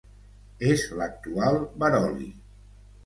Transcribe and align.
És 0.69 0.85
l'actual 1.01 1.59
Veroli. 1.85 2.31